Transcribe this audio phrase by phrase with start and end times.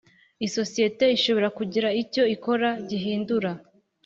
[0.45, 3.51] Isosiyete ishobora kugira icyo ikora gihindura